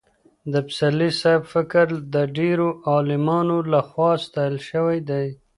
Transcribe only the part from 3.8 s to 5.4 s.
خوا ستایل شوی دی.